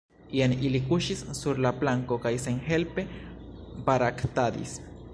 Jen 0.35 0.53
ili 0.69 0.79
kuŝis 0.87 1.21
sur 1.41 1.61
la 1.67 1.73
planko 1.83 2.19
kaj 2.25 2.33
senhelpe 2.47 3.07
baraktadis. 3.91 4.79